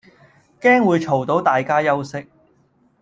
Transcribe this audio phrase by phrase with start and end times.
[0.59, 2.25] 驚會嘈到大家休息